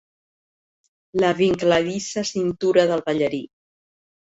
La 1.25 1.29
vincladissa 1.41 2.25
cintura 2.31 2.89
del 2.95 3.07
ballarí. 3.13 3.45